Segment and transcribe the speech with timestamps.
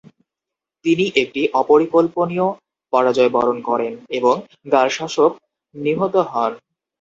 [0.85, 2.47] তিনি একটি অপরিকল্পনীয়
[2.93, 4.35] পরাজয় বরণ করেন এবং
[4.71, 5.31] গারশাসপ
[5.75, 6.51] নিহত হন।